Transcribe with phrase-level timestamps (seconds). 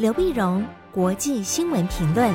[0.00, 2.32] 刘碧荣，国际新闻评论。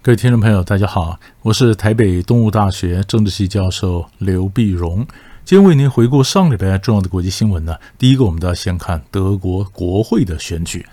[0.00, 5.04] 各位听众朋友，大家好，我是台北东吴大学政治系教授刘碧荣。
[5.44, 7.74] 今天为您回顾上礼拜重要的国际新闻呢。
[7.98, 10.86] 第一个，我们都要先看德国国会的选举。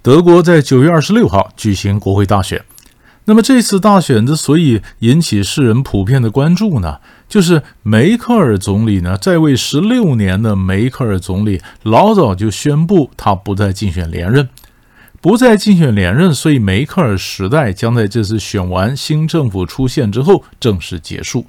[0.00, 2.64] 德国在九月二十六号举行国会大选。
[3.30, 14.48] 那么这次大选之所以引起世人普遍的关注呢，就是梅克尔总理呢在位十六年的梅克尔总理老早就宣布他不再竞选连任，
[15.20, 21.46] 不再竞选连任，所以梅克尔时代将在这次选完新政府出现之后正式结束。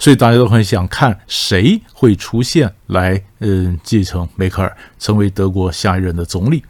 [0.00, 6.64] 所以大家都很想看谁会出现来，嗯，继承梅克尔成为德国下一任的总理。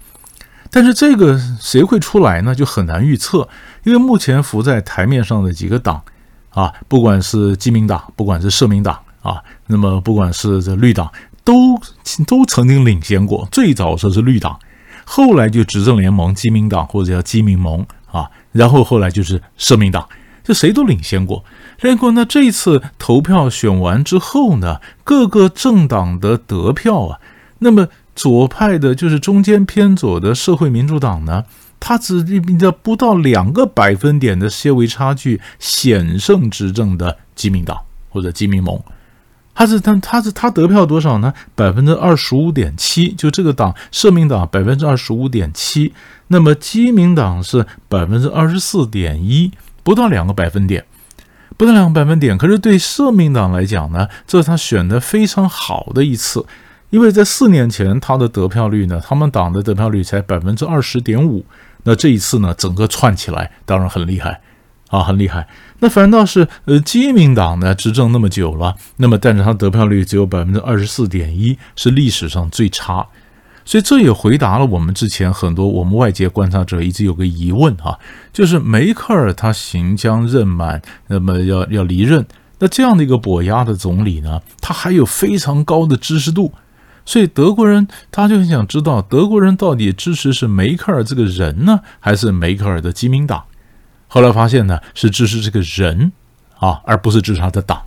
[0.75, 2.55] 但是这个谁会出来呢？
[2.55, 3.47] 就很难预测，
[3.85, 6.03] 因为目前浮在台面上的几个党，
[6.49, 11.13] 啊，不管是基民党，不管是社民党，啊，那么不管是这绿党，
[11.45, 11.79] 都
[12.27, 13.47] 都曾经领先过。
[13.53, 14.59] 最早说是绿党，
[15.05, 20.09] 后来就执政联盟基民党或者叫基民盟，啊，然后后来就是社民党，
[20.43, 21.45] 这谁都领先过。
[21.79, 27.21] 结果呢，这一次投票选完之后呢，各个政党的得票啊，
[27.59, 27.89] 那么。
[28.15, 31.45] 左派的，就是中间偏左的社会民主党呢，
[31.81, 37.79] 他只比较不到两个百分点的些微差距，险胜执政的基民党
[38.11, 38.81] 或者基民盟。
[39.55, 41.35] 他是他他是他得票多少呢？
[41.55, 45.93] 百分之二十五点七，就这个党社民党百分之二十五点七，
[46.29, 49.53] 那么基民党是百分之二十四点一，
[49.83, 50.87] 不到两个百分点，
[51.59, 52.39] 不到两个百分点。
[52.39, 56.47] 可是对社民党来讲呢，这是他选的非常好的一次。
[56.93, 61.43] 因为在四年前，他的得票率呢，他们党的得票率才百分之二十点五。
[61.85, 64.43] 那这一次呢，整个串起来，当然很厉害
[64.89, 65.49] 啊，很厉害。
[65.79, 73.07] 那反倒是呃，基民党呢，执政那么久了，那么但是他得票率只有百分之二十四点一，是历史上最差。
[73.65, 77.99] 所以这也回答了我们之前很多我们外界观察者一直有个疑问啊，
[78.35, 82.27] 就是梅克尔他行将任满，那么要要离任，
[82.59, 86.53] 那这样的一个跛鸭的总理呢，他还有非常高的支持度。
[87.05, 93.45] 所以德国人他就很想知道，德国人到底支持是梅克尔这个人呢，还是梅克尔的基民党？
[94.09, 96.13] 后来发现呢，是支持这个人
[96.59, 97.83] 啊，而不是支持他的党。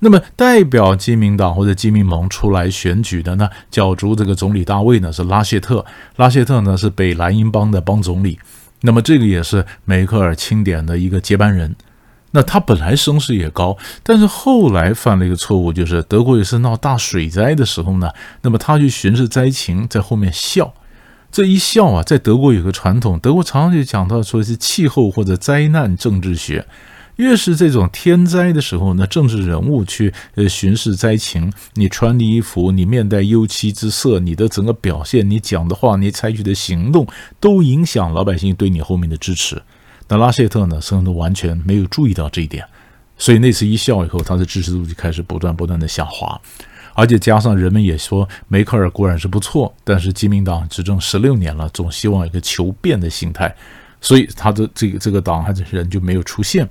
[0.00, 5.86] 那么代表基民党或者基民盟出来选举的呢，角逐这个总理大位呢，是拉谢特。
[6.16, 8.38] 拉谢特呢是北莱茵邦的邦总理，
[8.80, 11.76] 那么这个也是梅克尔钦点的一个接班人。
[12.32, 18.10] 那他本来声势也高，但是后来犯了一个错误，就是德国也是闹大水灾的时候呢，
[18.40, 20.72] 那么他去巡视灾情，在后面笑，
[21.30, 26.66] 这一笑啊，在德国有个传统，德国常常就讲到说是气候或者灾难政治学，
[27.16, 37.06] 越是这种天灾的时候呢，政治人物去呃巡视灾情，你穿的衣服，你面带忧戚之色，你的整个表现，你讲的话，你采取的行动，
[37.38, 39.60] 都影响老百姓对你后面的支持。
[40.12, 42.62] 那拉谢特呢，甚至都完全没有注意到这一点，
[43.16, 46.38] 所以那次一笑以后，他的支持度就开始不断不断的下滑，
[46.92, 53.56] 而且加上人们也说梅克尔果然是不错，但是基民党执政十六年了，总希望有一个求变的心态，
[54.02, 56.68] 所以他的这个这个党还是人就没有出现。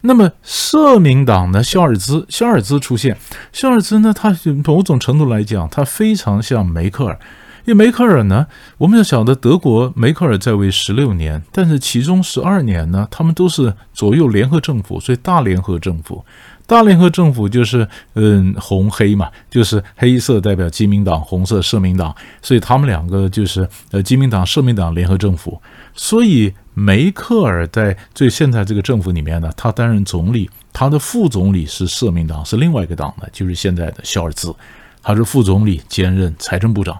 [0.00, 3.16] 那么社民党呢，肖尔兹，肖尔兹出现，
[3.52, 7.18] 肖尔兹呢，他某种程度来讲，他非常像梅克尔。
[7.64, 8.46] 因为梅克尔呢，
[8.78, 16.24] 我们要晓得德国梅克尔在位十六年，但是其中十二年呢，他们都是左右联合政府，所以大联合政府，
[16.66, 25.60] 大联合政府就是嗯红黑嘛，就是黑色代表基民党，红色社民党，所以他们两个就是呃基民党社民党联合政府。
[25.94, 34.52] 所以梅克尔在最现在这个政府里面呢，他担任总理，他的副总理是社民党，是另外一个党的，就是现在的肖尔兹，
[35.00, 36.98] 他是副总理兼任财政部长。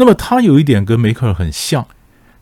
[0.00, 1.84] 那么他有一点跟梅克尔很像，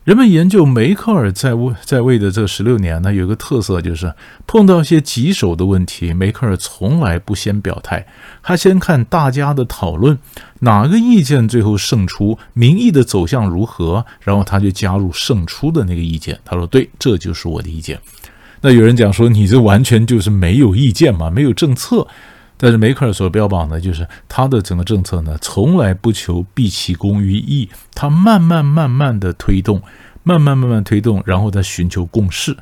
[0.03, 4.13] 人们研究梅克尔在位在位的这十六年呢，有个特色就是
[4.45, 8.05] 碰到一些棘手的问题，梅克尔从来不先表态，
[8.43, 10.19] 他先看大家的讨论，
[10.59, 16.39] 哪个意见最后胜出，民意的走向如何，然后他就加入胜出的那个意见。
[16.45, 17.99] 他说：“对，这就是我的意见。”
[18.61, 22.07] 那有人讲说：“你这完全就是没有意见嘛，没有政策。”
[22.59, 29.81] 但是梅克尔所标榜的就是他的整个政策呢，从来不求毕其功于一，他慢慢慢慢的推动，
[30.23, 32.57] 慢慢慢慢推动，然后再寻求共识。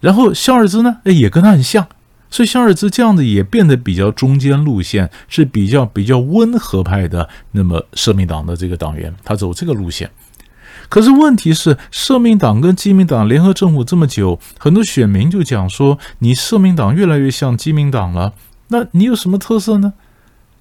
[0.00, 1.86] 然后肖尔兹呢，哎，也跟他很像，
[2.30, 7.28] 所以肖尔兹这样子也变得比较中间路线，是比较比较温和派的。
[7.52, 10.10] 那么社民党的这个党员，他走这个路线。
[10.88, 18.32] 可是问题是，社民党跟基民党联合政府这么久，很多选民就讲说，你社民党越来越像基民党了。
[18.68, 19.92] 那你有什么特色呢？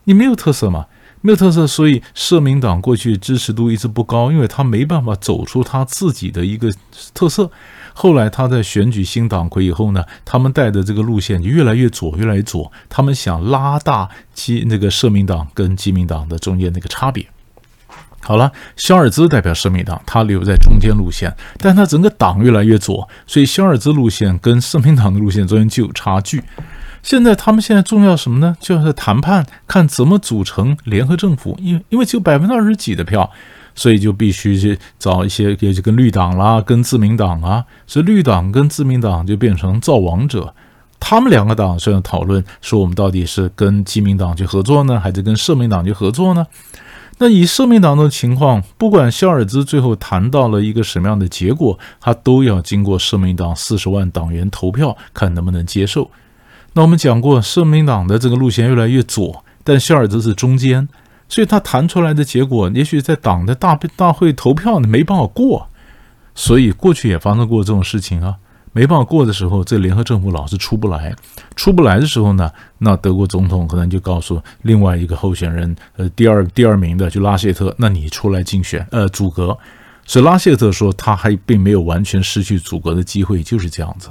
[0.06, 0.86] 你没有特色嘛？
[1.22, 6.72] 没有特色，所以社民党过去支持度一直不高，因为他没办法走出他自己的一个
[7.14, 7.52] 特色。
[7.94, 12.72] 后来他在选举新党魁以后呢，他们带的这个路线就越来越左，越来越左。
[12.88, 17.28] 他们想拉大基那个社民党跟基民党的中间那个差别。
[18.22, 26.44] 好了，肖尔兹代表社民党，他留在中间路线，但他整个党越来越左，所以肖尔兹路线跟社民党的路线中间就有差距。
[27.08, 28.54] 现在他们现在重要什么呢？
[28.60, 31.58] 就是谈判，看怎么组成联合政府。
[31.62, 33.32] 因为因为只有百分之二十几的票，
[33.74, 40.54] 所以就必须去找一些，也就跟绿党啦，跟自民党啊，所以绿党跟自民党就变成造王者。
[41.00, 46.46] 他们两个党虽然讨论说，我们到底是跟基民党去合作呢，还是跟社民党去合作呢？
[47.20, 56.12] 那以社民党的情况，不管肖尔兹最后谈到了一个什么样的结果，他都要经过社民党四十万党员投票，看能不能接受。
[56.74, 60.88] 那我们讲过，社民党的这个路线越来越左，但肖尔兹是中间，
[61.28, 65.68] 所以他谈出来的结果，也许在党的大大会投票呢没办法过。
[66.36, 68.36] 所以过去也发生过这种事情啊，
[68.72, 71.16] 没办法过的时候，这联合政府老是出不来，
[71.56, 79.58] 出不来的时候呢，那德国总统可能就告诉另外一个候选人，呃，第二第二名的就拉谢特，那你出来竞选，呃，组阁。
[80.06, 84.10] 所以拉谢特说，他还并没有完全失去组阁的机会，就是这样子。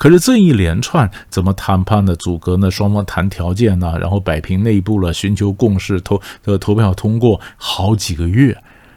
[0.00, 2.70] 可是这一连串怎么谈判的阻隔呢？
[2.70, 8.56] 双方谈条件呢，然后摆平内部了，寻求共识，投呃投票通过好几个月。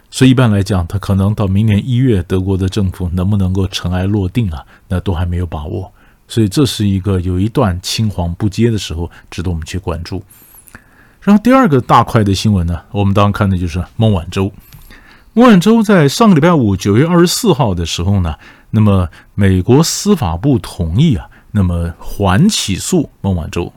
[0.09, 4.63] 所以一般来讲，他可能到明年一月，德国的政府能不能够尘埃落定啊？
[4.87, 5.91] 那都还没有把握。
[6.25, 10.23] 所以这是一个有一段青黄不接的时候，值得我们去关注。
[11.19, 14.49] 然后第二个大块的新闻呢，我们当然看的就是孟晚舟。
[15.33, 18.35] 孟晚舟在上个礼拜五九月二十四号的时候呢。
[18.75, 23.71] 那么，美国司法部同意啊，那么缓起诉孟晚舟，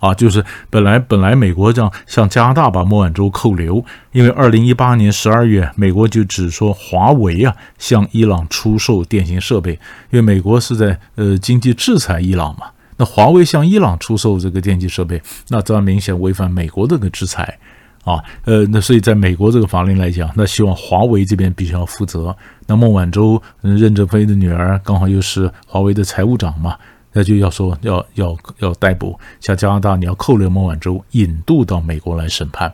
[0.00, 3.82] 啊，就是本来本来美国这样向加拿大把孟晚舟扣留，
[4.12, 9.72] 因为二零一八年十二月，美国就只说华为啊向伊朗出售电信设备，
[10.10, 12.66] 因为美国是在呃经济制裁伊朗嘛，
[12.98, 17.58] 那华为向伊朗出售这个电信设备，那这明显违反美国这个制裁。
[18.04, 22.36] 啊，呃，那所以在美国这个法令来讲，那希望华为这边必须要负责。
[22.66, 26.76] 那孟晚舟，任正非的女儿刚好又是华为的财务长嘛，
[27.14, 32.72] 那就要说要要要逮捕，像加拿大你要扣留孟晚舟，引渡到美国来审判。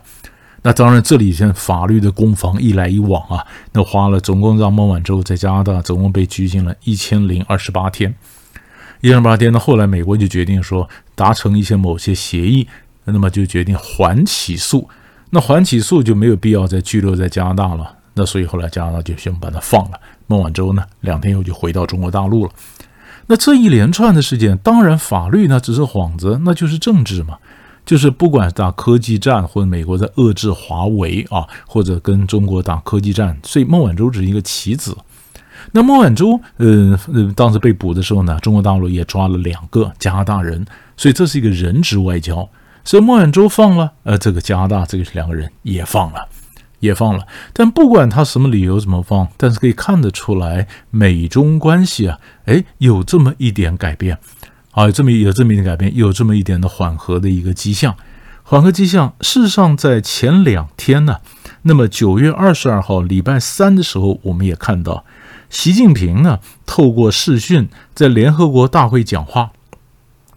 [0.63, 8.13] 那当然这里现在法律的攻防一来一往啊，那花了总共让孟晚舟在加拿大总共被拘禁了一千零二十八天，
[8.99, 9.51] 一千零八天。
[9.51, 12.67] 那后来美国就决定说达成一些某些协议，
[13.05, 14.89] 那么就决定缓起诉。
[15.31, 19.99] 那缓起诉就没有必要再拘留在加拿大了，那所以后来加拿大就先把他放了。
[20.27, 22.51] 孟晚舟呢，两天后就回到中国大陆了。
[23.27, 27.37] 那这一连串的事件，当然法律呢只是幌子，那就是政治嘛，
[27.85, 34.97] 就是不管打科技战或者美国在遏制华为啊，或者跟中国打科技战，所以孟晚舟只是一个棋子。
[35.71, 36.99] 那孟晚舟，呃，
[37.35, 40.65] 当时被捕的时候呢，中国大陆也抓了两个加拿大人，
[40.97, 42.49] 所以这是一个人质外交。
[42.83, 46.27] 所以孟晚舟放了，呃，这个加拿大这个两个人也放了，
[46.79, 47.25] 也放了。
[47.53, 54.17] 但不管他什么理由怎么放，但是可以看得出来，美中关系啊，哎，有这么一点改变，
[54.71, 57.95] 啊，有这么有这么一点改变，有这么一点的缓和的一个迹象。
[58.43, 61.17] 缓和迹象，事实上在前两天呢，
[61.61, 65.05] 那么九月二十二号礼拜三的时候，我们也看到
[65.49, 69.51] 习近平呢透过视讯在联合国大会讲话。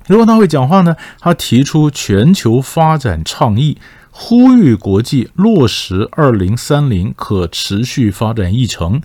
[0.07, 3.79] 如果他会讲话呢，他提出全球发展倡议，
[4.11, 9.01] 呼吁国际落实二零三零可持续发展议程。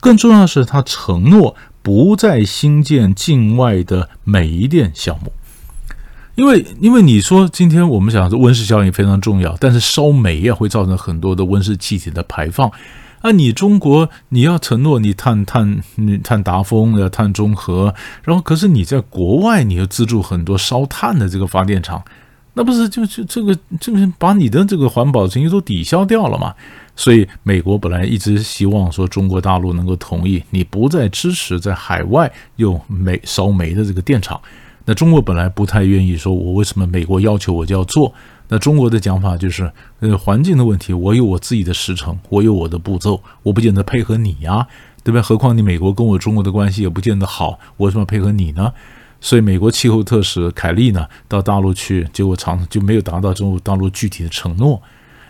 [0.00, 5.32] 更重要的是，他承诺不再新建境外的煤电项目。
[6.36, 12.70] 因为，因为你说今天我们讲的温室效应非常重要，但是烧煤啊会造成很多的温室气体的排放。
[13.26, 17.92] 那你中国你要承诺你碳碳你碳达峰要碳中和，
[18.22, 22.00] 然后可是你在国外你又资助很多烧炭的这个发电厂，
[22.54, 26.54] 那不是就就这个这个把你的这个环保成绩都抵消掉了吗？
[26.94, 34.40] 所以美国本来一直希望说中国大陆能够同意你不再支持在海外用煤烧煤的这个电厂，
[34.86, 38.14] 那中国本来不太愿意说，我为什么美国要求我就要做？
[38.48, 44.66] 那中国的讲法就是，呃，环境的问题，我有我自己的时程，我有我的步骤，我不见得配合你呀，
[45.02, 45.20] 对吧？
[45.20, 48.72] 何况你美国跟我中国的关系也不见得好，我为什么配合你呢？
[49.20, 54.80] 所以美国气候特使凯利呢到大陆去，结果常就没有达到中国大陆具体的承诺。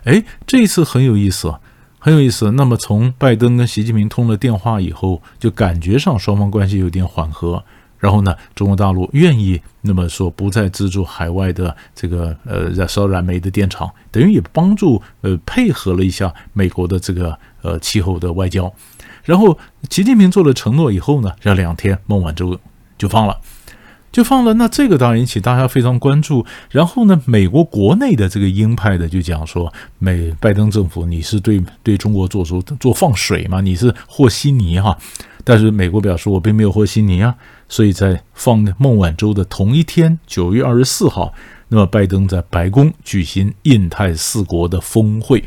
[0.03, 1.51] 哎，这一次很有意思，
[1.97, 2.51] 很有意思。
[2.51, 7.63] 那么从拜登跟习近平通了电话以后，就感觉上双方关系有点缓和。
[7.99, 18.71] 然后呢，中国大陆愿意那么说不再资助海外的这个呃燃烧燃煤的电厂，等于也帮助呃配合了一下美国的这个呃气候的外交。
[19.23, 19.57] 然后
[19.89, 22.59] 习近平做了承诺以后呢，这两天孟晚舟
[22.97, 23.37] 就放了。
[24.17, 26.43] 就放了，那这个当然引起大家非常关注。
[26.71, 33.61] 然后呢，美国国内的这个鹰派的就讲说，美拜登政府你是对对中国做出做放水嘛？
[33.61, 34.97] 你是和稀泥哈。
[35.43, 37.35] 但是美国表示我并没有和稀泥啊。
[37.69, 41.31] 所以在放孟晚舟的同一天，九月二十四号，
[41.67, 45.43] 那么拜登在白宫举行印太四国的峰会。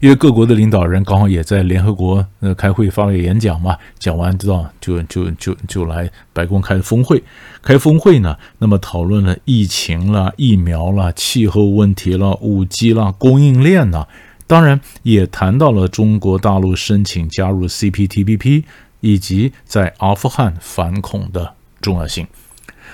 [0.00, 7.22] 因为各国的领导人刚好也在联合国呃开会发表演讲嘛，讲完之后就就就就来白宫开峰会，
[7.62, 14.06] 开峰会呢，那么讨论了疫情啦、疫苗啦、气候问题啦、五 G 啦、供应链呐，
[14.46, 18.64] 当然也谈到了中国大陆申请加入 CPTPP
[19.00, 22.26] 以及在阿富汗反恐的重要性。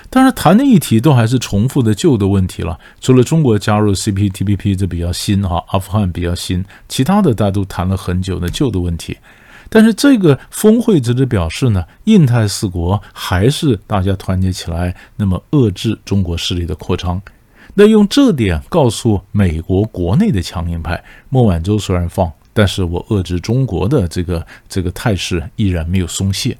[0.09, 9.17] 当然谈的议题都还是重复的旧的问题了，除了中国加入 CPTPP 这比较新哈，阿富汗比较新，其他的大家都谈了很久的旧的问题。
[9.69, 17.19] 但是这个峰会只是表示呢，印太四国还是大家团结起来，那么遏制中国势力的扩张。
[17.73, 26.55] 那用这点告诉美国国内的强硬派，孟晚舟虽然放，但是我遏制中国的这个这个态势依然没有松懈。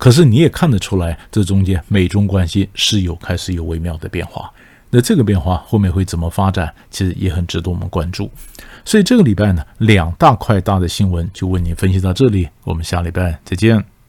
[0.00, 4.50] 可是你也看得出来，这中间美中关系是有开始有微妙的变化。
[4.88, 8.30] 那这个变化后面会怎么发展，其实也很值得我们关注。
[8.82, 13.99] 所以这个礼拜呢，两大块大的新闻就为您分析到这里，我们下礼拜再见。